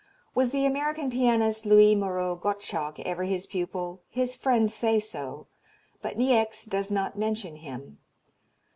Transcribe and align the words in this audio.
Was 0.33 0.49
the 0.49 0.65
American 0.65 1.11
pianist, 1.11 1.63
Louis 1.63 1.93
Moreau 1.93 2.35
Gottschalk, 2.35 2.99
ever 3.01 3.23
his 3.25 3.45
pupil? 3.45 4.01
His 4.09 4.35
friends 4.35 4.73
say 4.73 4.97
so, 4.97 5.45
but 6.01 6.17
Niecks 6.17 6.65
does 6.65 6.89
not 6.89 7.19
mention 7.19 7.57
him. 7.57 7.99